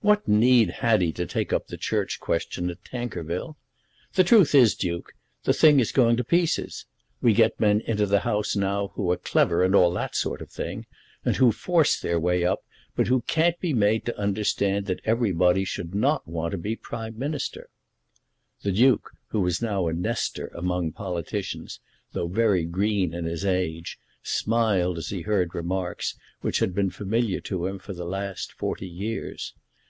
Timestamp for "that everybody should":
14.86-15.96